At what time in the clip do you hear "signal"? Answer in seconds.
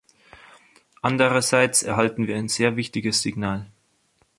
3.21-3.67